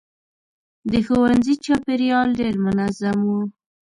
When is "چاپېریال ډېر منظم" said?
1.65-3.17